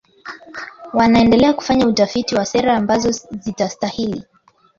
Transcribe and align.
wanaendelea 0.93 1.53
kufanya 1.53 1.87
utafiti 1.87 2.35
wa 2.35 2.45
sera 2.45 2.77
ambazo 2.77 3.11
zitastahili 3.11 4.23